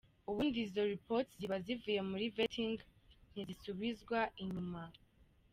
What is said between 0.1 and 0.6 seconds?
Ubundi